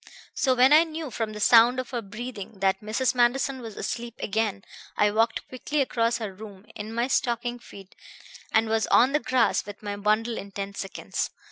[0.33, 3.13] "So when I knew from the sound of her breathing that Mrs.
[3.13, 4.63] Manderson was asleep again
[4.97, 7.93] I walked quickly across her room in my stocking feet
[8.51, 11.29] and was on the grass with my bundle in ten seconds.